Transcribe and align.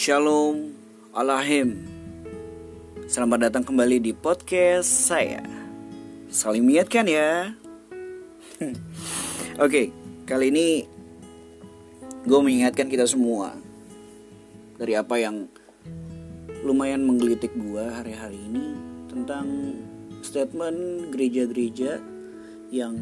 Shalom 0.00 0.72
Alahim. 1.12 1.84
Selamat 3.04 3.52
datang 3.52 3.68
kembali 3.68 4.00
di 4.00 4.16
podcast 4.16 4.88
saya. 4.88 5.44
Saling 6.32 6.64
mengingatkan 6.64 7.04
ya. 7.04 7.52
Oke, 9.68 9.92
kali 10.24 10.48
ini 10.48 10.88
Gue 12.24 12.40
mengingatkan 12.40 12.88
kita 12.88 13.04
semua 13.04 13.52
Dari 14.80 14.96
apa 14.96 15.20
yang 15.20 15.52
Lumayan 16.64 17.04
menggelitik 17.04 17.52
gue 17.52 17.84
hari-hari 17.84 18.40
ini 18.40 18.72
Tentang 19.04 19.76
statement 20.24 21.12
gereja-gereja 21.12 22.00
Yang 22.72 22.96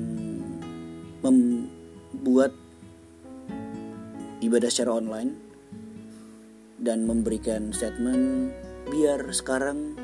Membuat 1.22 2.50
Ibadah 4.42 4.66
secara 4.66 4.98
online 4.98 5.47
dan 6.78 7.04
memberikan 7.04 7.74
statement 7.74 8.54
biar 8.88 9.20
sekarang 9.34 9.98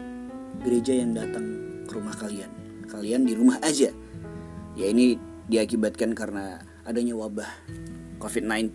gereja 0.62 0.92
yang 0.95 1.14
datang 1.14 1.47
ke 1.87 1.92
rumah 1.95 2.14
kalian. 2.19 2.50
Kalian 2.91 3.27
di 3.27 3.34
rumah 3.34 3.59
aja. 3.62 3.91
Ya 4.74 4.87
ini 4.91 5.16
diakibatkan 5.47 6.12
karena 6.19 6.62
adanya 6.83 7.14
wabah 7.14 7.48
COVID-19 8.19 8.74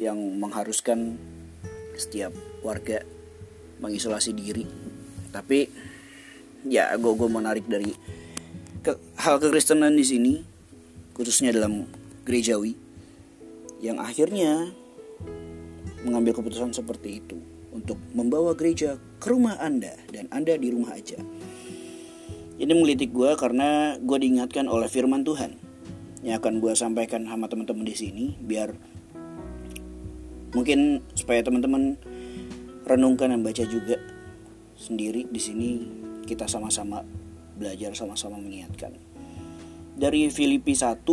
yang 0.00 0.18
mengharuskan 0.40 1.16
setiap 1.94 2.34
warga 2.64 3.04
mengisolasi 3.78 4.34
diri. 4.34 4.64
Tapi 5.30 5.68
ya 6.66 6.92
gue 6.96 7.12
gue 7.16 7.28
menarik 7.30 7.64
dari 7.64 7.94
ke, 8.80 8.96
hal 9.20 9.40
kekristenan 9.40 9.96
di 9.96 10.04
sini 10.04 10.32
khususnya 11.16 11.52
dalam 11.52 11.84
gerejawi 12.24 12.76
yang 13.80 14.00
akhirnya 14.00 14.72
mengambil 16.04 16.36
keputusan 16.40 16.72
seperti 16.72 17.20
itu 17.20 17.36
untuk 17.70 17.96
membawa 18.16 18.56
gereja 18.56 18.98
ke 19.22 19.26
rumah 19.30 19.56
Anda 19.60 19.94
dan 20.10 20.26
Anda 20.32 20.58
di 20.58 20.68
rumah 20.72 20.96
aja. 20.96 21.20
Ini 22.60 22.72
menggelitik 22.76 23.14
gue 23.14 23.32
karena 23.40 23.96
gue 23.96 24.18
diingatkan 24.20 24.68
oleh 24.68 24.88
firman 24.90 25.24
Tuhan 25.24 25.56
yang 26.20 26.36
akan 26.36 26.60
gue 26.60 26.76
sampaikan 26.76 27.24
sama 27.24 27.48
teman-teman 27.48 27.88
di 27.88 27.96
sini 27.96 28.24
biar 28.36 28.76
mungkin 30.52 31.00
supaya 31.16 31.40
teman-teman 31.40 31.96
renungkan 32.84 33.32
dan 33.32 33.40
baca 33.40 33.64
juga 33.64 33.96
sendiri 34.76 35.24
di 35.30 35.40
sini 35.40 35.68
kita 36.28 36.44
sama-sama 36.44 37.00
belajar 37.56 37.96
sama-sama 37.96 38.36
mengingatkan. 38.36 38.92
Dari 39.96 40.28
Filipi 40.32 40.72
1 40.76 41.04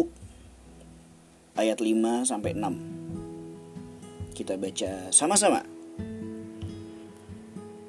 ayat 1.59 1.79
5 1.79 2.27
sampai 2.27 2.51
6. 2.55 2.96
Kita 4.37 4.53
baca 4.53 5.09
sama-sama. 5.09 5.65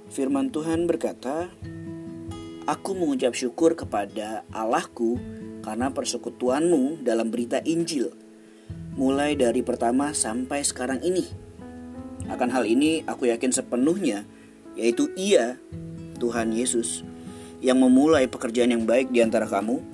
Firman 0.08 0.48
Tuhan 0.48 0.88
berkata, 0.88 1.52
Aku 2.64 2.96
mengucap 2.96 3.36
syukur 3.36 3.76
kepada 3.76 4.48
Allahku 4.48 5.20
karena 5.60 5.92
persekutuanmu 5.92 7.04
dalam 7.04 7.28
berita 7.28 7.60
Injil, 7.68 8.16
mulai 8.96 9.36
dari 9.36 9.60
pertama 9.60 10.16
sampai 10.16 10.64
sekarang 10.64 11.04
ini. 11.04 11.28
Akan 12.32 12.48
hal 12.48 12.64
ini 12.64 13.04
aku 13.04 13.28
yakin 13.28 13.52
sepenuhnya, 13.52 14.24
yaitu 14.72 15.12
Ia, 15.20 15.60
Tuhan 16.16 16.56
Yesus, 16.56 17.04
yang 17.60 17.76
memulai 17.84 18.24
pekerjaan 18.24 18.72
yang 18.72 18.88
baik 18.88 19.12
di 19.12 19.20
antara 19.20 19.44
kamu, 19.44 19.84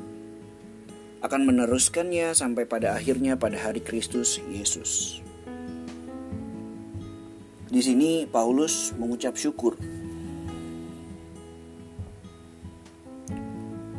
akan 1.18 1.40
meneruskannya 1.50 2.30
sampai 2.30 2.62
pada 2.62 2.94
akhirnya 2.94 3.34
pada 3.34 3.58
hari 3.58 3.82
Kristus 3.82 4.38
Yesus. 4.46 5.18
Di 7.64 7.80
sini 7.80 8.28
Paulus 8.28 8.92
mengucap 9.00 9.40
syukur 9.40 9.80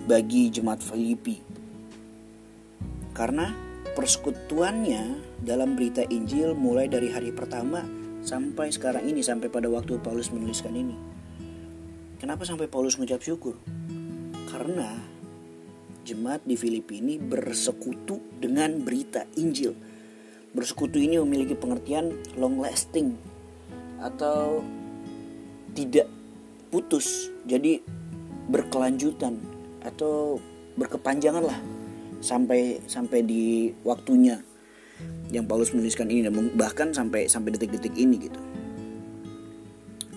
bagi 0.05 0.53
jemaat 0.53 0.85
Filipi 0.85 1.41
karena 3.17 3.49
persekutuannya 3.97 5.17
dalam 5.41 5.73
berita 5.73 6.05
Injil 6.05 6.53
mulai 6.53 6.85
dari 6.85 7.09
hari 7.09 7.33
pertama 7.33 7.81
sampai 8.21 8.69
sekarang 8.69 9.09
ini 9.09 9.25
sampai 9.25 9.49
pada 9.49 9.65
waktu 9.65 9.97
Paulus 9.97 10.29
menuliskan 10.29 10.77
ini. 10.77 10.93
Kenapa 12.21 12.45
sampai 12.45 12.69
Paulus 12.69 13.01
mengucap 13.01 13.25
syukur? 13.25 13.57
Karena 14.45 14.93
jemaat 16.05 16.45
di 16.45 16.53
Filipi 16.53 17.01
ini 17.01 17.17
bersekutu 17.17 18.21
dengan 18.37 18.77
berita 18.85 19.25
Injil. 19.41 19.73
Bersekutu 20.53 21.01
ini 21.01 21.17
memiliki 21.17 21.57
pengertian 21.57 22.13
long 22.37 22.61
lasting, 22.61 23.34
atau 24.01 24.63
tidak 25.75 26.07
putus 26.71 27.31
jadi 27.47 27.79
berkelanjutan 28.49 29.39
atau 29.83 30.39
berkepanjangan 30.75 31.43
lah 31.45 31.59
sampai 32.19 32.81
sampai 32.89 33.21
di 33.21 33.71
waktunya 33.85 34.41
yang 35.29 35.45
Paulus 35.45 35.73
menuliskan 35.73 36.07
ini 36.07 36.29
bahkan 36.55 36.93
sampai 36.95 37.27
sampai 37.27 37.55
detik-detik 37.57 37.95
ini 37.97 38.29
gitu. 38.29 38.39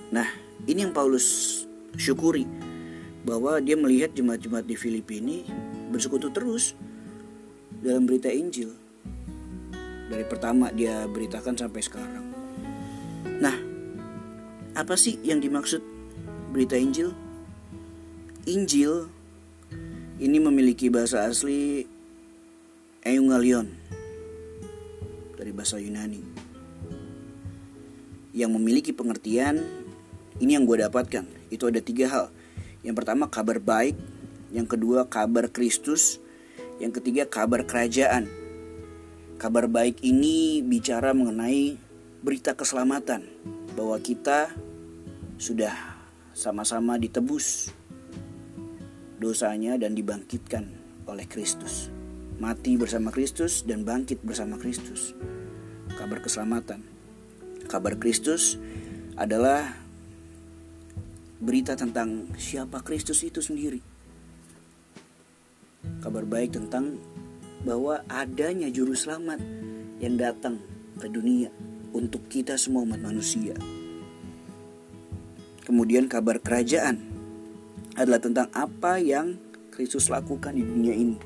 Nah, 0.09 0.29
ini 0.65 0.85
yang 0.87 0.95
Paulus 0.95 1.61
syukuri 1.97 2.47
bahwa 3.27 3.61
dia 3.61 3.77
melihat 3.77 4.15
jemaat-jemaat 4.15 4.65
di 4.65 4.77
Filipi 4.79 5.21
ini 5.21 5.45
bersekutu 5.91 6.31
terus 6.33 6.73
dalam 7.83 8.09
berita 8.09 8.31
Injil. 8.31 8.73
Dari 10.09 10.25
pertama 10.25 10.73
dia 10.73 11.05
beritakan 11.05 11.59
sampai 11.59 11.83
sekarang. 11.85 12.28
Apa 14.79 14.95
sih 14.95 15.19
yang 15.27 15.43
dimaksud 15.43 15.83
berita 16.55 16.79
Injil? 16.79 17.11
Injil 18.47 19.11
ini 20.23 20.39
memiliki 20.39 20.87
bahasa 20.87 21.27
asli 21.27 21.83
Eungalion 23.03 23.75
dari 25.35 25.51
bahasa 25.51 25.83
Yunani 25.83 26.23
yang 28.31 28.55
memiliki 28.55 28.95
pengertian 28.95 29.67
ini 30.39 30.55
yang 30.55 30.63
gue 30.63 30.79
dapatkan 30.79 31.27
itu 31.51 31.67
ada 31.67 31.83
tiga 31.83 32.07
hal 32.07 32.27
yang 32.87 32.95
pertama 32.95 33.27
kabar 33.27 33.59
baik 33.59 33.99
yang 34.55 34.71
kedua 34.71 35.11
kabar 35.11 35.51
Kristus 35.51 36.23
yang 36.79 36.95
ketiga 36.95 37.27
kabar 37.27 37.67
kerajaan 37.67 38.31
kabar 39.43 39.67
baik 39.67 39.99
ini 40.07 40.63
bicara 40.63 41.11
mengenai 41.11 41.75
berita 42.23 42.55
keselamatan 42.55 43.27
bahwa 43.75 43.99
kita 43.99 44.55
sudah 45.39 45.73
sama-sama 46.35 46.99
ditebus 46.99 47.71
dosanya 49.23 49.79
dan 49.79 49.95
dibangkitkan 49.95 50.67
oleh 51.07 51.27
Kristus. 51.31 51.91
Mati 52.39 52.79
bersama 52.79 53.11
Kristus 53.11 53.67
dan 53.67 53.83
bangkit 53.83 54.23
bersama 54.23 54.59
Kristus. 54.59 55.15
Kabar 55.95 56.23
keselamatan. 56.23 56.83
Kabar 57.67 57.99
Kristus 57.99 58.55
adalah 59.19 59.75
berita 61.43 61.75
tentang 61.75 62.31
siapa 62.39 62.83
Kristus 62.83 63.27
itu 63.27 63.43
sendiri. 63.43 63.83
Kabar 65.99 66.23
baik 66.23 66.55
tentang 66.55 66.99
bahwa 67.67 68.07
adanya 68.07 68.71
juru 68.71 68.95
selamat 68.95 69.43
yang 69.99 70.15
datang 70.15 70.63
ke 70.99 71.11
dunia 71.11 71.51
untuk 71.91 72.27
kita 72.31 72.55
semua 72.55 72.87
umat 72.87 73.03
manusia. 73.03 73.59
Kemudian 75.69 76.09
kabar 76.09 76.41
kerajaan 76.41 76.97
adalah 77.93 78.17
tentang 78.17 78.49
apa 78.57 78.97
yang 78.97 79.37
Kristus 79.69 80.09
lakukan 80.09 80.57
di 80.57 80.65
dunia 80.65 80.97
ini. 80.97 81.21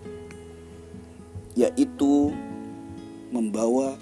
Yaitu 1.54 2.34
membawa 3.30 3.94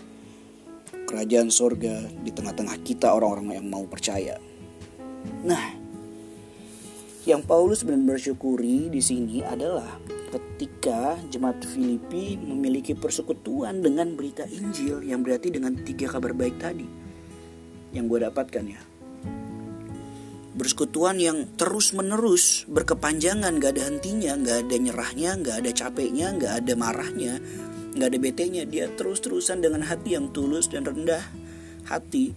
kerajaan 1.04 1.52
sorga 1.52 2.08
di 2.24 2.32
tengah-tengah 2.32 2.80
kita 2.80 3.12
orang-orang 3.12 3.60
yang 3.60 3.68
mau 3.68 3.84
percaya. 3.84 4.40
Nah, 5.44 5.76
yang 7.28 7.44
Paulus 7.44 7.84
benar-benar 7.84 8.16
syukuri 8.16 8.88
di 8.88 9.04
sini 9.04 9.44
adalah 9.44 10.00
ketika 10.32 11.20
jemaat 11.28 11.60
Filipi 11.68 12.40
memiliki 12.40 12.96
persekutuan 12.96 13.84
dengan 13.84 14.16
berita 14.16 14.48
Injil 14.48 15.04
yang 15.04 15.20
berarti 15.20 15.52
dengan 15.52 15.76
tiga 15.84 16.08
kabar 16.08 16.32
baik 16.32 16.56
tadi 16.56 16.88
yang 17.92 18.08
gue 18.08 18.24
dapatkan 18.24 18.64
ya 18.64 18.80
Bersekutuan 20.60 21.16
yang 21.16 21.48
terus 21.56 21.96
menerus 21.96 22.68
berkepanjangan 22.68 23.56
gak 23.56 23.80
ada 23.80 23.88
hentinya 23.88 24.36
gak 24.36 24.68
ada 24.68 24.76
nyerahnya 24.76 25.40
gak 25.40 25.56
ada 25.64 25.70
capeknya 25.72 26.36
gak 26.36 26.52
ada 26.60 26.72
marahnya 26.76 27.40
gak 27.96 28.12
ada 28.12 28.18
betenya. 28.20 28.68
Dia 28.68 28.92
terus-terusan 28.92 29.64
dengan 29.64 29.88
hati 29.88 30.20
yang 30.20 30.28
tulus 30.36 30.68
dan 30.68 30.84
rendah 30.84 31.24
hati 31.88 32.36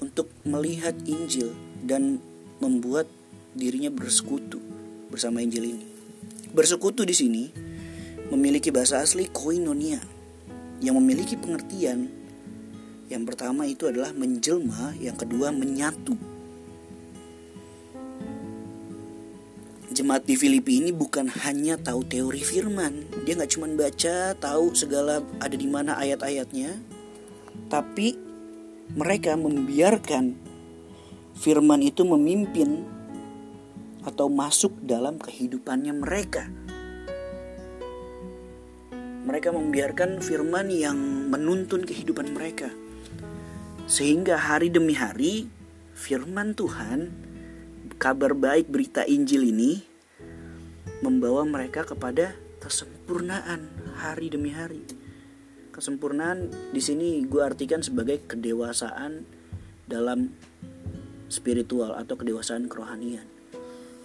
untuk 0.00 0.32
melihat 0.48 0.96
Injil 1.04 1.52
dan 1.84 2.16
membuat 2.64 3.06
dirinya 3.52 3.92
bersekutu 3.92 4.58
bersama 5.12 5.44
Injil 5.44 5.76
ini. 5.76 5.84
Bersekutu 6.50 7.04
di 7.04 7.12
sini 7.12 7.44
memiliki 8.32 8.72
bahasa 8.72 9.04
asli 9.04 9.28
koinonia 9.28 10.00
yang 10.80 10.96
memiliki 10.96 11.36
pengertian. 11.36 12.08
Yang 13.12 13.22
pertama 13.28 13.68
itu 13.68 13.84
adalah 13.84 14.16
menjelma, 14.16 14.96
yang 14.96 15.14
kedua 15.14 15.52
menyatu. 15.52 16.33
Jemaat 19.94 20.26
di 20.26 20.34
Filipi 20.34 20.82
ini 20.82 20.90
bukan 20.90 21.30
hanya 21.46 21.78
tahu 21.78 22.02
teori 22.02 22.42
firman, 22.42 23.06
dia 23.22 23.38
nggak 23.38 23.54
cuma 23.54 23.70
baca, 23.78 24.34
tahu 24.34 24.74
segala 24.74 25.22
ada 25.38 25.54
di 25.54 25.70
mana 25.70 25.94
ayat-ayatnya, 25.94 26.74
tapi 27.70 28.18
mereka 28.90 29.38
membiarkan 29.38 30.34
firman 31.38 31.78
itu 31.78 32.02
memimpin 32.02 32.82
atau 34.02 34.26
masuk 34.26 34.74
dalam 34.82 35.14
kehidupannya 35.14 35.94
mereka. 35.94 36.50
Mereka 39.30 39.54
membiarkan 39.54 40.18
firman 40.18 40.74
yang 40.74 40.98
menuntun 41.30 41.86
kehidupan 41.86 42.34
mereka. 42.34 42.66
Sehingga 43.86 44.42
hari 44.42 44.74
demi 44.74 44.98
hari 44.98 45.46
firman 45.94 46.58
Tuhan, 46.58 47.14
kabar 47.96 48.34
baik 48.34 48.68
berita 48.68 49.06
Injil 49.06 49.48
ini 49.48 49.80
membawa 51.00 51.46
mereka 51.46 51.86
kepada 51.86 52.34
kesempurnaan 52.58 53.68
hari 53.98 54.32
demi 54.32 54.50
hari. 54.50 54.82
Kesempurnaan 55.74 56.50
di 56.70 56.78
sini 56.78 57.22
gue 57.26 57.42
artikan 57.42 57.82
sebagai 57.82 58.22
kedewasaan 58.24 59.26
dalam 59.84 60.32
spiritual 61.28 61.98
atau 61.98 62.14
kedewasaan 62.14 62.70
kerohanian. 62.70 63.26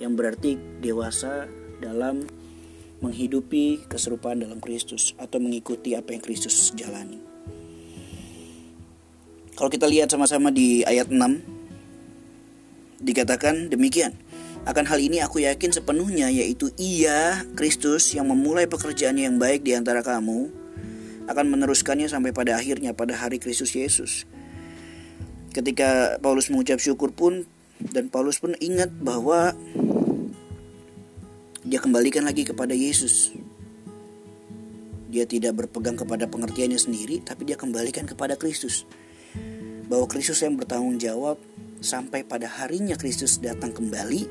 Yang 0.02 0.14
berarti 0.16 0.52
dewasa 0.82 1.46
dalam 1.80 2.26
menghidupi 3.00 3.88
keserupaan 3.88 4.44
dalam 4.44 4.60
Kristus 4.60 5.16
atau 5.16 5.40
mengikuti 5.40 5.96
apa 5.96 6.12
yang 6.12 6.24
Kristus 6.24 6.76
jalani. 6.76 7.22
Kalau 9.56 9.68
kita 9.72 9.88
lihat 9.88 10.12
sama-sama 10.12 10.52
di 10.52 10.84
ayat 10.88 11.12
6 11.12 11.59
dikatakan 13.10 13.74
demikian. 13.74 14.14
Akan 14.70 14.86
hal 14.86 15.02
ini 15.02 15.24
aku 15.26 15.42
yakin 15.42 15.74
sepenuhnya 15.74 16.30
yaitu 16.30 16.70
ia 16.78 17.42
Kristus 17.58 18.14
yang 18.14 18.30
memulai 18.30 18.70
pekerjaan 18.70 19.18
yang 19.18 19.42
baik 19.42 19.66
di 19.66 19.74
antara 19.74 20.06
kamu 20.06 20.52
akan 21.26 21.46
meneruskannya 21.50 22.10
sampai 22.10 22.34
pada 22.34 22.58
akhirnya 22.58 22.94
pada 22.94 23.18
hari 23.18 23.42
Kristus 23.42 23.74
Yesus. 23.74 24.30
Ketika 25.50 26.22
Paulus 26.22 26.54
mengucap 26.54 26.78
syukur 26.78 27.10
pun 27.10 27.50
dan 27.80 28.12
Paulus 28.12 28.38
pun 28.38 28.54
ingat 28.60 28.92
bahwa 28.92 29.56
dia 31.64 31.80
kembalikan 31.80 32.26
lagi 32.26 32.44
kepada 32.44 32.74
Yesus. 32.74 33.32
Dia 35.10 35.26
tidak 35.26 35.58
berpegang 35.66 35.98
kepada 35.98 36.30
pengertiannya 36.30 36.78
sendiri, 36.78 37.22
tapi 37.26 37.46
dia 37.50 37.58
kembalikan 37.58 38.06
kepada 38.06 38.38
Kristus. 38.38 38.86
Bahwa 39.90 40.06
Kristus 40.06 40.42
yang 40.46 40.54
bertanggung 40.54 41.02
jawab 41.02 41.42
sampai 41.80 42.28
pada 42.28 42.48
harinya 42.48 42.96
Kristus 43.00 43.40
datang 43.40 43.72
kembali, 43.72 44.22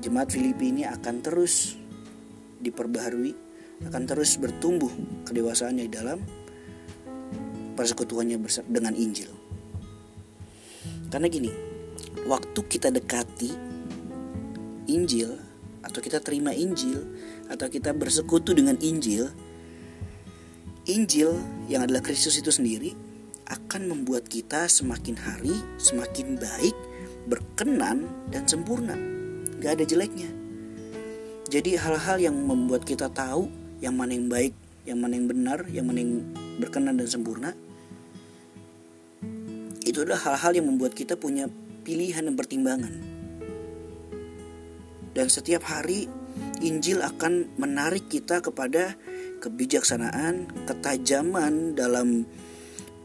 jemaat 0.00 0.32
Filipi 0.32 0.72
ini 0.72 0.88
akan 0.88 1.20
terus 1.20 1.76
diperbaharui, 2.58 3.32
akan 3.84 4.02
terus 4.08 4.40
bertumbuh 4.40 4.90
kedewasaannya 5.28 5.84
di 5.86 5.92
dalam 5.92 6.18
persekutuannya 7.76 8.40
dengan 8.66 8.94
Injil. 8.96 9.30
Karena 11.08 11.28
gini, 11.30 11.52
waktu 12.26 12.60
kita 12.68 12.92
dekati 12.92 13.50
Injil 14.88 15.30
atau 15.84 16.00
kita 16.02 16.18
terima 16.20 16.50
Injil 16.52 17.00
atau 17.48 17.68
kita 17.70 17.94
bersekutu 17.94 18.52
dengan 18.52 18.76
Injil, 18.80 19.30
Injil 20.88 21.36
yang 21.68 21.84
adalah 21.84 22.00
Kristus 22.00 22.40
itu 22.40 22.48
sendiri 22.48 23.07
akan 23.48 23.88
membuat 23.88 24.28
kita 24.28 24.68
semakin 24.68 25.16
hari 25.16 25.56
semakin 25.80 26.36
baik, 26.36 26.76
berkenan 27.26 28.08
dan 28.28 28.44
sempurna. 28.44 28.94
Gak 29.58 29.80
ada 29.80 29.84
jeleknya. 29.84 30.30
Jadi 31.48 31.80
hal-hal 31.80 32.20
yang 32.20 32.36
membuat 32.36 32.84
kita 32.84 33.08
tahu 33.08 33.48
yang 33.80 33.96
mana 33.96 34.12
yang 34.12 34.28
baik, 34.28 34.52
yang 34.84 35.00
mana 35.00 35.16
yang 35.16 35.26
benar, 35.26 35.58
yang 35.72 35.88
mana 35.88 35.98
yang 36.04 36.12
berkenan 36.60 37.00
dan 37.00 37.08
sempurna. 37.08 37.50
Itu 39.82 40.04
adalah 40.04 40.20
hal-hal 40.28 40.60
yang 40.60 40.68
membuat 40.68 40.92
kita 40.92 41.16
punya 41.16 41.48
pilihan 41.82 42.28
dan 42.28 42.36
pertimbangan 42.36 43.18
dan 45.18 45.26
setiap 45.26 45.66
hari 45.66 46.06
Injil 46.62 47.02
akan 47.02 47.58
menarik 47.58 48.06
kita 48.06 48.38
kepada 48.38 48.94
kebijaksanaan, 49.42 50.46
ketajaman 50.62 51.74
dalam 51.74 52.22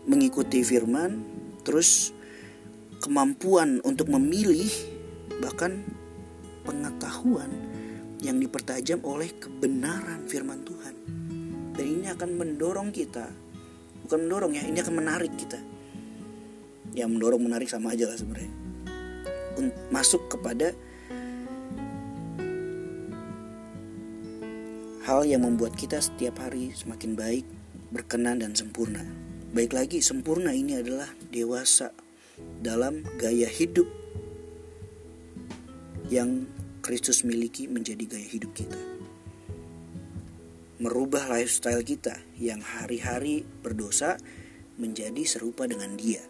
mengikuti 0.04 0.64
firman, 0.64 1.24
terus 1.64 2.12
kemampuan 3.00 3.80
untuk 3.84 4.12
memilih, 4.12 4.72
bahkan 5.40 5.84
pengetahuan 6.64 7.52
yang 8.24 8.40
dipertajam 8.40 9.04
oleh 9.04 9.32
kebenaran 9.36 10.24
firman 10.28 10.64
Tuhan. 10.64 10.96
Dan 11.76 11.86
ini 12.00 12.08
akan 12.08 12.30
mendorong 12.40 12.96
kita, 12.96 13.28
bukan 14.08 14.20
mendorong 14.28 14.56
ya, 14.56 14.64
ini 14.64 14.80
akan 14.80 14.96
menarik 14.96 15.34
kita. 15.36 15.60
Yang 16.94 17.10
mendorong 17.18 17.42
menarik 17.42 17.68
sama 17.68 17.92
aja 17.92 18.08
lah 18.08 18.16
sebenarnya. 18.16 18.54
Masuk 19.90 20.30
kepada 20.30 20.72
hal 25.04 25.28
yang 25.28 25.44
membuat 25.44 25.76
kita 25.76 26.00
setiap 26.00 26.40
hari 26.40 26.72
semakin 26.72 27.18
baik, 27.18 27.46
berkenan 27.92 28.40
dan 28.40 28.56
sempurna. 28.56 29.04
Baik 29.54 29.78
lagi, 29.78 30.02
sempurna 30.02 30.50
ini 30.50 30.82
adalah 30.82 31.06
dewasa 31.30 31.94
dalam 32.58 33.06
gaya 33.22 33.46
hidup 33.46 33.86
yang 36.10 36.50
Kristus 36.82 37.22
miliki 37.22 37.70
menjadi 37.70 38.02
gaya 38.18 38.26
hidup 38.34 38.50
kita. 38.58 38.82
Merubah 40.82 41.30
lifestyle 41.30 41.86
kita 41.86 42.18
yang 42.42 42.66
hari-hari 42.66 43.46
berdosa 43.62 44.18
menjadi 44.82 45.22
serupa 45.22 45.70
dengan 45.70 46.02
Dia. 46.02 46.26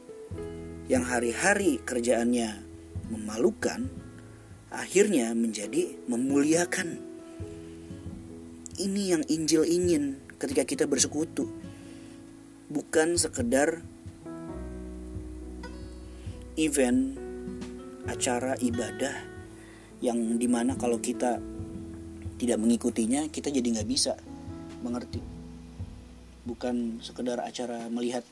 Yang 0.91 1.03
hari-hari 1.07 1.79
kerjaannya 1.79 2.59
memalukan, 3.07 3.87
akhirnya 4.67 5.31
menjadi 5.31 5.95
memuliakan 6.11 6.99
ini 8.83 9.15
yang 9.15 9.23
Injil 9.31 9.63
ingin 9.63 10.19
ketika 10.35 10.67
kita 10.67 10.91
bersekutu. 10.91 11.62
Bukan 12.71 13.19
sekedar 13.19 13.83
event 16.55 17.17
acara 18.05 18.53
ibadah 18.59 19.15
yang 20.03 20.35
di 20.35 20.47
mana 20.51 20.75
kalau 20.75 20.99
kita 20.99 21.39
tidak 22.37 22.59
mengikutinya 22.59 23.31
kita 23.31 23.49
jadi 23.49 23.63
nggak 23.79 23.89
bisa 23.89 24.19
mengerti. 24.83 25.23
Bukan 26.43 26.99
sekedar 26.99 27.39
acara 27.39 27.87
melihat 27.87 28.27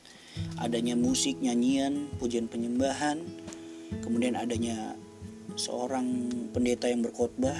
adanya 0.60 0.92
musik 0.92 1.40
nyanyian 1.40 2.12
pujian 2.20 2.48
penyembahan 2.48 3.24
kemudian 4.04 4.36
adanya 4.36 4.96
seorang 5.56 6.28
pendeta 6.52 6.88
yang 6.88 7.00
berkhotbah 7.04 7.56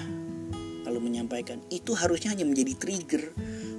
lalu 0.85 0.99
menyampaikan. 1.09 1.61
Itu 1.73 1.97
harusnya 1.97 2.37
hanya 2.37 2.45
menjadi 2.45 2.76
trigger 2.76 3.25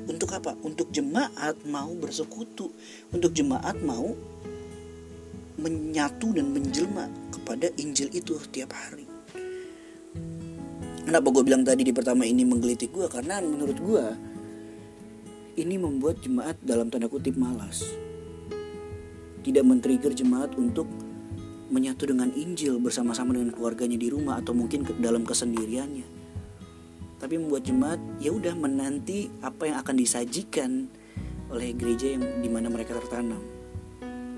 untuk 0.07 0.29
apa? 0.35 0.55
Untuk 0.63 0.91
jemaat 0.91 1.55
mau 1.67 1.91
bersekutu, 1.95 2.71
untuk 3.11 3.31
jemaat 3.31 3.79
mau 3.79 4.11
menyatu 5.59 6.33
dan 6.33 6.49
menjelma 6.51 7.07
kepada 7.31 7.69
Injil 7.79 8.09
itu 8.11 8.35
setiap 8.41 8.73
hari. 8.73 9.05
Kenapa 11.03 11.27
gue 11.29 11.43
bilang 11.45 11.61
tadi 11.61 11.83
di 11.85 11.93
pertama 11.93 12.23
ini 12.23 12.47
menggelitik 12.47 12.89
gue? 12.89 13.05
Karena 13.11 13.43
menurut 13.43 13.77
gue 13.77 14.05
ini 15.59 15.77
membuat 15.77 16.23
jemaat 16.23 16.57
dalam 16.63 16.89
tanda 16.89 17.05
kutip 17.05 17.37
malas. 17.37 17.85
Tidak 19.43 19.61
men-trigger 19.61 20.15
jemaat 20.15 20.55
untuk 20.55 20.87
menyatu 21.69 22.07
dengan 22.07 22.31
Injil 22.31 22.79
bersama-sama 22.79 23.35
dengan 23.35 23.51
keluarganya 23.51 23.99
di 23.99 24.07
rumah 24.07 24.39
atau 24.39 24.55
mungkin 24.55 24.87
dalam 25.03 25.27
kesendiriannya 25.27 26.22
tapi 27.23 27.39
membuat 27.39 27.63
jemaat 27.63 28.03
ya 28.19 28.35
udah 28.35 28.51
menanti 28.51 29.31
apa 29.39 29.71
yang 29.71 29.79
akan 29.79 29.95
disajikan 29.95 30.91
oleh 31.47 31.71
gereja 31.71 32.19
yang 32.19 32.43
di 32.43 32.51
mana 32.51 32.67
mereka 32.67 32.99
tertanam. 32.99 33.39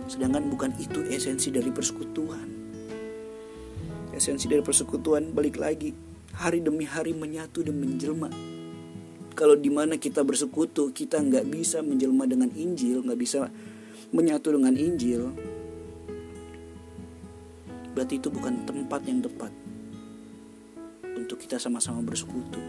Sedangkan 0.05 0.45
bukan 0.53 0.69
itu 0.77 1.01
esensi 1.09 1.49
dari 1.49 1.73
persekutuan. 1.73 2.45
Esensi 4.13 4.45
dari 4.45 4.61
persekutuan 4.61 5.33
balik 5.33 5.57
lagi 5.57 5.97
hari 6.37 6.61
demi 6.61 6.85
hari 6.85 7.17
menyatu 7.17 7.65
dan 7.65 7.73
menjelma. 7.73 8.29
Kalau 9.33 9.57
di 9.57 9.73
mana 9.73 9.97
kita 9.97 10.21
bersekutu 10.21 10.93
kita 10.93 11.17
nggak 11.25 11.49
bisa 11.49 11.81
menjelma 11.81 12.29
dengan 12.29 12.53
Injil 12.53 13.01
nggak 13.01 13.17
bisa 13.17 13.49
menyatu 14.13 14.53
dengan 14.53 14.77
Injil 14.77 15.33
berarti 17.95 18.19
itu 18.19 18.27
bukan 18.27 18.67
tempat 18.67 19.01
yang 19.07 19.23
tepat 19.23 19.64
untuk 21.15 21.41
kita 21.41 21.57
sama-sama 21.57 22.03
bersekutu. 22.03 22.59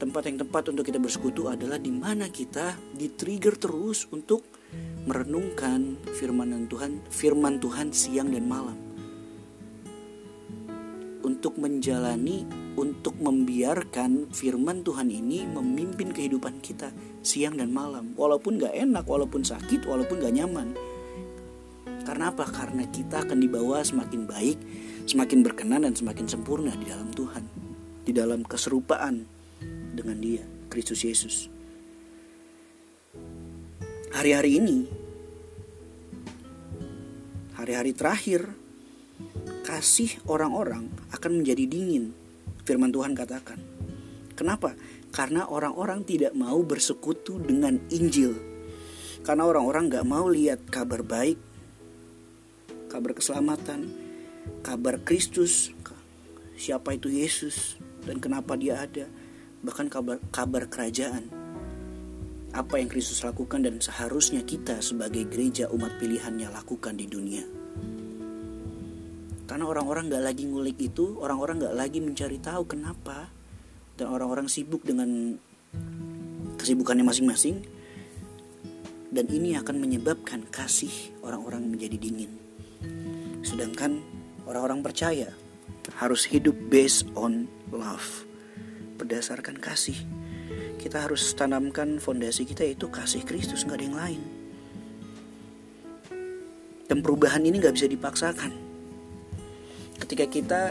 Tempat 0.00 0.32
yang 0.32 0.40
tepat 0.40 0.72
untuk 0.72 0.88
kita 0.88 0.96
bersekutu 0.96 1.52
adalah 1.52 1.76
di 1.76 1.92
mana 1.92 2.32
kita 2.32 2.72
di-trigger 2.96 3.60
terus 3.60 4.08
untuk 4.08 4.48
merenungkan 5.04 6.00
firman 6.16 6.68
Tuhan, 6.72 7.04
firman 7.12 7.60
Tuhan 7.60 7.92
siang 7.92 8.32
dan 8.32 8.48
malam. 8.48 8.78
Untuk 11.20 11.60
menjalani, 11.60 12.48
untuk 12.80 13.20
membiarkan 13.20 14.32
firman 14.32 14.80
Tuhan 14.80 15.12
ini 15.12 15.44
memimpin 15.44 16.16
kehidupan 16.16 16.64
kita 16.64 16.96
siang 17.20 17.60
dan 17.60 17.68
malam. 17.68 18.16
Walaupun 18.16 18.56
gak 18.56 18.72
enak, 18.72 19.04
walaupun 19.04 19.44
sakit, 19.44 19.84
walaupun 19.84 20.24
gak 20.24 20.32
nyaman. 20.32 20.72
Karena 22.08 22.32
apa? 22.32 22.48
Karena 22.48 22.88
kita 22.88 23.28
akan 23.28 23.36
dibawa 23.36 23.84
semakin 23.84 24.24
baik, 24.24 24.58
semakin 25.10 25.42
berkenan 25.42 25.82
dan 25.82 25.94
semakin 25.98 26.30
sempurna 26.30 26.70
di 26.78 26.86
dalam 26.86 27.10
Tuhan. 27.10 27.44
Di 28.06 28.14
dalam 28.14 28.46
keserupaan 28.46 29.26
dengan 29.90 30.16
dia, 30.22 30.46
Kristus 30.70 31.02
Yesus. 31.02 31.50
Hari-hari 34.14 34.62
ini, 34.62 34.78
hari-hari 37.58 37.90
terakhir, 37.90 38.46
kasih 39.66 40.22
orang-orang 40.30 40.86
akan 41.10 41.42
menjadi 41.42 41.66
dingin. 41.66 42.14
Firman 42.62 42.94
Tuhan 42.94 43.18
katakan. 43.18 43.58
Kenapa? 44.38 44.78
Karena 45.10 45.50
orang-orang 45.50 46.06
tidak 46.06 46.38
mau 46.38 46.62
bersekutu 46.62 47.42
dengan 47.42 47.82
Injil. 47.90 48.38
Karena 49.26 49.44
orang-orang 49.44 49.90
gak 49.90 50.06
mau 50.06 50.30
lihat 50.30 50.64
kabar 50.72 51.04
baik, 51.04 51.36
kabar 52.88 53.12
keselamatan, 53.12 54.09
kabar 54.62 55.00
Kristus, 55.02 55.72
siapa 56.56 56.94
itu 56.96 57.08
Yesus, 57.08 57.80
dan 58.04 58.20
kenapa 58.20 58.56
dia 58.56 58.80
ada, 58.80 59.08
bahkan 59.64 59.88
kabar, 59.88 60.20
kabar 60.32 60.68
kerajaan 60.68 61.40
apa 62.50 62.82
yang 62.82 62.90
Kristus 62.90 63.22
lakukan 63.22 63.62
dan 63.62 63.78
seharusnya 63.78 64.42
kita 64.42 64.82
sebagai 64.82 65.22
gereja 65.30 65.70
umat 65.70 66.02
pilihannya 66.02 66.50
lakukan 66.50 66.98
di 66.98 67.06
dunia. 67.06 67.46
Karena 69.46 69.66
orang-orang 69.66 70.10
gak 70.10 70.24
lagi 70.30 70.46
ngulik 70.46 70.78
itu, 70.78 71.18
orang-orang 71.18 71.62
gak 71.62 71.74
lagi 71.78 71.98
mencari 71.98 72.38
tahu 72.38 72.70
kenapa. 72.70 73.30
Dan 73.98 74.06
orang-orang 74.10 74.46
sibuk 74.46 74.86
dengan 74.86 75.34
kesibukannya 76.54 77.02
masing-masing. 77.02 77.62
Dan 79.10 79.26
ini 79.26 79.58
akan 79.58 79.82
menyebabkan 79.82 80.46
kasih 80.54 81.14
orang-orang 81.26 81.66
menjadi 81.66 81.98
dingin. 81.98 82.30
Sedangkan 83.42 83.98
orang-orang 84.50 84.82
percaya 84.82 85.30
harus 86.02 86.26
hidup 86.26 86.58
based 86.66 87.06
on 87.14 87.46
love. 87.70 88.26
Berdasarkan 88.98 89.62
kasih. 89.62 89.94
Kita 90.76 91.06
harus 91.06 91.30
tanamkan 91.38 92.02
fondasi 92.02 92.42
kita 92.42 92.66
itu 92.66 92.90
kasih 92.90 93.22
Kristus 93.22 93.62
nggak 93.62 93.78
ada 93.78 93.86
yang 93.86 93.98
lain. 93.98 94.22
Dan 96.90 96.98
perubahan 97.06 97.46
ini 97.46 97.62
nggak 97.62 97.78
bisa 97.78 97.86
dipaksakan. 97.86 98.50
Ketika 100.02 100.26
kita 100.26 100.62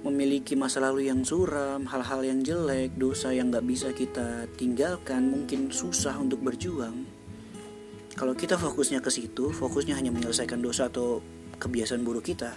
memiliki 0.00 0.56
masa 0.56 0.80
lalu 0.80 1.12
yang 1.12 1.20
suram 1.24 1.84
hal-hal 1.84 2.24
yang 2.24 2.40
jelek 2.40 2.96
dosa 2.96 3.32
yang 3.36 3.52
nggak 3.52 3.66
bisa 3.68 3.88
kita 3.92 4.48
tinggalkan 4.56 5.28
mungkin 5.28 5.68
susah 5.68 6.16
untuk 6.16 6.40
berjuang. 6.40 7.04
Kalau 8.14 8.32
kita 8.32 8.56
fokusnya 8.56 9.02
ke 9.04 9.10
situ 9.10 9.50
fokusnya 9.50 9.98
hanya 9.98 10.14
menyelesaikan 10.14 10.62
dosa 10.62 10.86
atau 10.88 11.18
kebiasaan 11.58 12.06
buruk 12.06 12.30
kita 12.30 12.54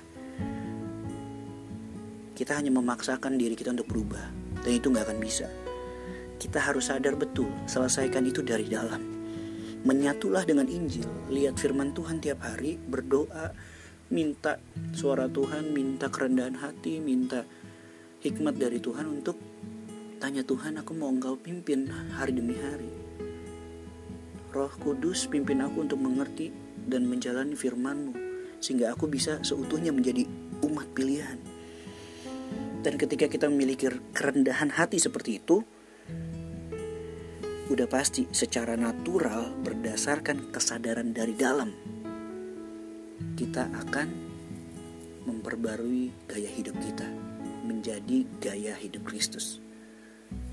kita 2.38 2.54
hanya 2.54 2.70
memaksakan 2.70 3.34
diri 3.42 3.58
kita 3.58 3.74
untuk 3.74 3.90
berubah 3.90 4.30
dan 4.62 4.72
itu 4.78 4.94
nggak 4.94 5.10
akan 5.10 5.18
bisa 5.18 5.50
kita 6.38 6.62
harus 6.62 6.94
sadar 6.94 7.18
betul, 7.18 7.50
selesaikan 7.66 8.22
itu 8.30 8.46
dari 8.46 8.70
dalam. 8.70 9.02
Menyatulah 9.86 10.46
dengan 10.46 10.70
Injil, 10.70 11.06
lihat 11.34 11.58
firman 11.58 11.94
Tuhan 11.98 12.22
tiap 12.22 12.46
hari, 12.46 12.78
berdoa, 12.78 13.54
minta 14.14 14.62
suara 14.94 15.26
Tuhan, 15.26 15.74
minta 15.74 16.14
kerendahan 16.14 16.58
hati, 16.62 17.02
minta 17.02 17.42
hikmat 18.22 18.58
dari 18.58 18.78
Tuhan 18.78 19.06
untuk 19.10 19.38
tanya 20.22 20.46
Tuhan, 20.46 20.82
aku 20.82 20.94
mau 20.94 21.10
engkau 21.10 21.38
pimpin 21.38 21.90
hari 22.14 22.38
demi 22.38 22.58
hari. 22.58 22.90
Roh 24.54 24.74
Kudus 24.82 25.30
pimpin 25.30 25.62
aku 25.62 25.86
untuk 25.86 26.02
mengerti 26.02 26.50
dan 26.88 27.06
menjalani 27.06 27.54
firman-Mu 27.54 28.14
sehingga 28.58 28.90
aku 28.94 29.06
bisa 29.06 29.38
seutuhnya 29.46 29.94
menjadi 29.94 30.26
umat 30.66 30.90
pilihan. 30.98 31.38
Dan 32.88 32.96
ketika 32.96 33.28
kita 33.28 33.52
memiliki 33.52 33.92
kerendahan 34.16 34.72
hati 34.72 34.96
seperti 34.96 35.44
itu, 35.44 35.60
udah 37.68 37.84
pasti 37.84 38.32
secara 38.32 38.80
natural 38.80 39.60
berdasarkan 39.60 40.56
kesadaran 40.56 41.12
dari 41.12 41.36
dalam 41.36 41.68
kita 43.36 43.68
akan 43.76 44.08
memperbarui 45.28 46.32
gaya 46.32 46.48
hidup 46.48 46.80
kita 46.80 47.04
menjadi 47.68 48.24
gaya 48.40 48.72
hidup 48.80 49.04
Kristus. 49.04 49.60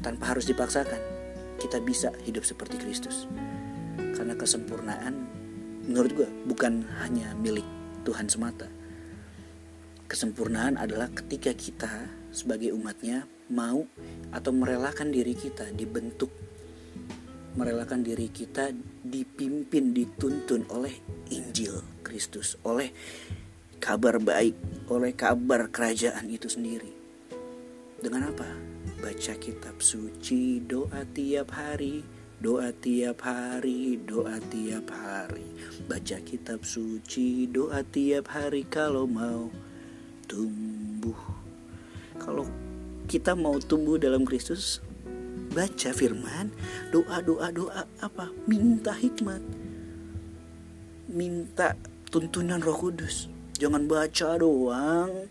Tanpa 0.03 0.35
harus 0.35 0.51
dipaksakan 0.51 0.99
kita 1.63 1.79
bisa 1.87 2.11
hidup 2.27 2.43
seperti 2.43 2.83
Kristus. 2.83 3.31
Karena 3.95 4.35
kesempurnaan 4.35 5.15
menurut 5.87 6.11
gue 6.19 6.29
bukan 6.51 6.83
hanya 6.99 7.31
milik 7.39 7.65
Tuhan 8.03 8.27
semata. 8.27 8.67
Kesempurnaan 10.11 10.83
adalah 10.83 11.15
ketika 11.15 11.55
kita 11.55 12.24
sebagai 12.35 12.75
umatnya 12.75 13.31
mau 13.49 13.87
atau 14.35 14.51
merelakan 14.51 15.15
diri 15.15 15.39
kita 15.39 15.71
dibentuk 15.71 16.29
merelakan 17.55 18.03
diri 18.03 18.29
kita 18.35 18.75
dipimpin, 19.07 19.95
dituntun 19.95 20.67
oleh 20.75 20.95
Injil 21.31 21.79
Kristus, 22.03 22.59
oleh 22.67 22.91
kabar 23.79 24.19
baik, 24.19 24.59
oleh 24.91 25.15
kabar 25.15 25.71
kerajaan 25.71 26.27
itu 26.31 26.51
sendiri. 26.51 26.91
Dengan 28.03 28.35
apa? 28.35 28.51
Baca 28.99 29.35
kitab 29.39 29.79
suci, 29.79 30.61
doa 30.67 31.07
tiap 31.15 31.55
hari, 31.55 32.03
doa 32.43 32.75
tiap 32.75 33.23
hari, 33.23 34.03
doa 34.03 34.43
tiap 34.51 34.91
hari. 34.91 35.47
Baca 35.87 36.19
kitab 36.27 36.67
suci, 36.67 37.47
doa 37.49 37.87
tiap 37.87 38.35
hari 38.35 38.67
kalau 38.67 39.07
mau 39.07 39.49
tumbuh. 40.27 41.34
Kalau 42.25 42.49
kita 43.05 43.37
mau 43.37 43.61
tumbuh 43.61 44.01
dalam 44.01 44.25
Kristus, 44.25 44.81
baca 45.53 45.93
firman, 45.93 46.49
doa 46.89 47.21
doa 47.21 47.53
doa 47.53 47.85
apa? 48.01 48.33
Minta 48.49 48.97
hikmat. 48.97 49.45
Minta 51.13 51.77
tuntunan 52.09 52.65
Roh 52.65 52.81
Kudus. 52.81 53.29
Jangan 53.61 53.85
baca 53.85 54.41
doang. 54.41 55.29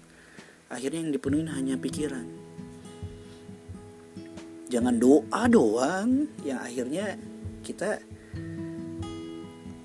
Akhirnya 0.69 1.01
yang 1.01 1.13
dipenuhi 1.17 1.49
hanya 1.49 1.75
pikiran. 1.81 2.29
Jangan 4.69 4.95
doa 5.01 5.49
doang 5.49 6.29
yang 6.45 6.61
akhirnya 6.61 7.17
kita 7.65 8.01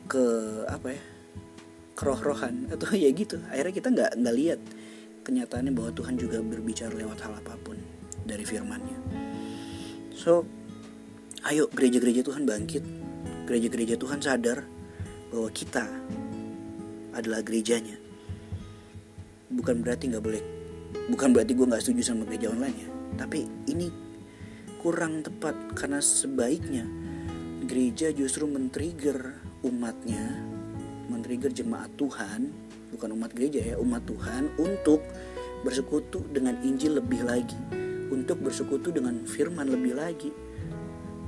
ke 0.09 0.25
apa 0.69 0.93
ya? 0.93 1.03
keroh-rohan 1.99 2.71
atau 2.71 2.95
ya 3.03 3.11
gitu. 3.11 3.43
Akhirnya 3.50 3.75
kita 3.75 3.88
nggak 3.91 4.12
nggak 4.23 4.37
lihat 4.38 4.61
kenyataannya 5.29 5.77
bahwa 5.77 5.93
Tuhan 5.93 6.17
juga 6.17 6.41
berbicara 6.41 6.97
lewat 6.97 7.21
hal 7.21 7.37
apa 7.37 7.53
pun 7.61 7.77
dari 8.25 8.49
firman-Nya. 8.49 8.99
So, 10.17 10.49
ayo 11.45 11.69
gereja-gereja 11.69 12.25
Tuhan 12.25 12.49
bangkit. 12.49 12.81
Gereja-gereja 13.45 14.01
Tuhan 14.01 14.25
sadar 14.25 14.65
bahwa 15.29 15.53
kita 15.53 15.85
adalah 17.13 17.45
gerejanya. 17.45 18.01
Bukan 19.53 19.85
berarti 19.85 20.09
nggak 20.09 20.25
boleh, 20.25 20.43
bukan 21.13 21.37
berarti 21.37 21.53
gue 21.53 21.67
nggak 21.69 21.83
setuju 21.85 22.01
sama 22.09 22.25
gereja 22.25 22.49
online 22.49 22.77
ya. 22.77 22.89
Tapi 23.21 23.45
ini 23.69 23.89
kurang 24.81 25.21
tepat 25.21 25.77
karena 25.77 26.01
sebaiknya 26.01 26.85
gereja 27.69 28.13
justru 28.17 28.49
men-trigger 28.49 29.41
umatnya, 29.65 30.41
men-trigger 31.09 31.53
jemaat 31.53 31.93
Tuhan, 31.97 32.68
bukan 32.92 33.14
umat 33.16 33.33
gereja 33.37 33.61
ya, 33.62 33.75
umat 33.80 34.04
Tuhan 34.09 34.54
untuk 34.61 35.04
bersekutu 35.62 36.23
dengan 36.30 36.59
Injil 36.62 36.99
lebih 37.02 37.26
lagi 37.26 37.59
untuk 38.09 38.40
bersekutu 38.40 38.90
dengan 38.92 39.25
firman 39.28 39.68
lebih 39.68 39.95
lagi. 39.97 40.33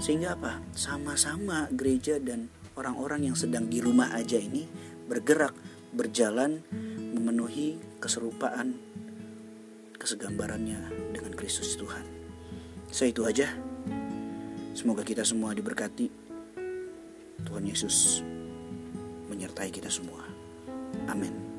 Sehingga 0.00 0.36
apa? 0.36 0.64
Sama-sama 0.72 1.68
gereja 1.72 2.16
dan 2.16 2.48
orang-orang 2.76 3.28
yang 3.30 3.36
sedang 3.36 3.68
di 3.68 3.84
rumah 3.84 4.16
aja 4.16 4.40
ini 4.40 4.64
bergerak, 5.04 5.52
berjalan 5.92 6.64
memenuhi 7.12 7.76
keserupaan 8.00 8.80
kesegambarannya 10.00 11.12
dengan 11.12 11.32
Kristus 11.36 11.76
Tuhan. 11.76 12.04
So 12.88 13.04
itu 13.04 13.28
aja. 13.28 13.52
Semoga 14.72 15.04
kita 15.04 15.20
semua 15.28 15.52
diberkati. 15.52 16.08
Tuhan 17.44 17.64
Yesus 17.68 18.24
menyertai 19.28 19.68
kita 19.68 19.92
semua. 19.92 20.24
Amin. 21.12 21.49